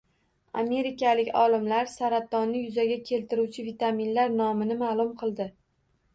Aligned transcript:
Amerikalik 0.59 1.29
olimlar 1.41 1.91
saratonni 1.91 2.63
yuzaga 2.63 2.99
keltiruvchi 3.11 3.67
vitaminlar 3.69 4.35
nomini 4.43 4.81
ma’lum 4.83 5.15
qildi 5.23 5.51